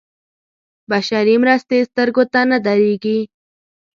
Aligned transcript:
بشري 0.89 1.35
مرستې 1.43 1.77
سترګو 1.89 2.23
ته 2.33 2.39
نه 2.49 2.57
درېږي. 2.65 3.19